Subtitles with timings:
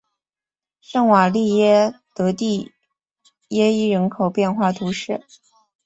[0.81, 2.71] 圣瓦利耶德蒂
[3.49, 5.23] 耶伊人口变化图示